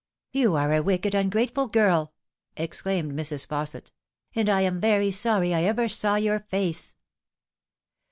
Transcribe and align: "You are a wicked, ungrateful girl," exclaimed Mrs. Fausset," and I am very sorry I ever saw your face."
"You 0.31 0.55
are 0.55 0.73
a 0.73 0.81
wicked, 0.81 1.13
ungrateful 1.13 1.67
girl," 1.67 2.13
exclaimed 2.57 3.11
Mrs. 3.11 3.45
Fausset," 3.45 3.91
and 4.35 4.49
I 4.49 4.61
am 4.61 4.79
very 4.81 5.11
sorry 5.11 5.53
I 5.53 5.61
ever 5.65 5.87
saw 5.89 6.15
your 6.15 6.39
face." 6.39 6.97